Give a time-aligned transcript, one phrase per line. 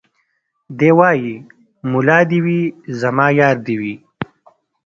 [0.77, 1.35] دی وايي
[1.91, 2.61] ملا دي وي
[3.01, 3.93] زما يار دي وي